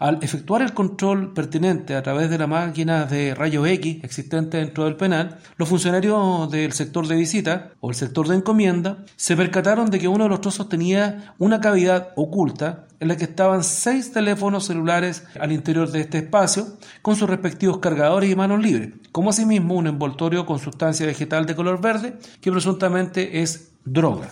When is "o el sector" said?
7.80-8.26